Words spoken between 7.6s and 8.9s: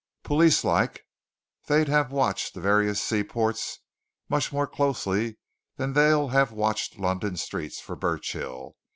for Burchill.